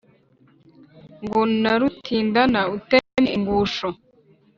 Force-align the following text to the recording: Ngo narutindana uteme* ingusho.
Ngo 1.23 1.41
narutindana 1.61 2.61
uteme* 2.75 3.27
ingusho. 3.35 3.87